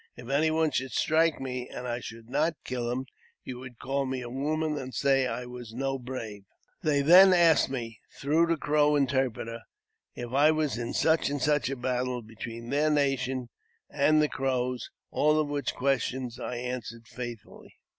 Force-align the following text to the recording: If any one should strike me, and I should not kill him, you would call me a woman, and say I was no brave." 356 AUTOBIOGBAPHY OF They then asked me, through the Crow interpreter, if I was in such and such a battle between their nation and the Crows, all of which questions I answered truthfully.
If 0.15 0.29
any 0.29 0.49
one 0.49 0.71
should 0.71 0.93
strike 0.93 1.39
me, 1.39 1.69
and 1.69 1.87
I 1.87 1.99
should 1.99 2.27
not 2.27 2.55
kill 2.63 2.89
him, 2.89 3.05
you 3.43 3.59
would 3.59 3.77
call 3.77 4.07
me 4.07 4.21
a 4.21 4.31
woman, 4.31 4.75
and 4.75 4.95
say 4.95 5.27
I 5.27 5.45
was 5.45 5.73
no 5.75 5.99
brave." 5.99 6.41
356 6.81 6.97
AUTOBIOGBAPHY 6.97 6.99
OF 6.99 7.05
They 7.05 7.11
then 7.11 7.51
asked 7.51 7.69
me, 7.69 7.99
through 8.19 8.47
the 8.47 8.57
Crow 8.57 8.95
interpreter, 8.95 9.59
if 10.15 10.31
I 10.33 10.49
was 10.49 10.79
in 10.79 10.93
such 10.93 11.29
and 11.29 11.39
such 11.39 11.69
a 11.69 11.75
battle 11.75 12.23
between 12.23 12.71
their 12.71 12.89
nation 12.89 13.49
and 13.91 14.19
the 14.19 14.27
Crows, 14.27 14.89
all 15.11 15.39
of 15.39 15.47
which 15.49 15.75
questions 15.75 16.39
I 16.39 16.55
answered 16.55 17.05
truthfully. 17.05 17.75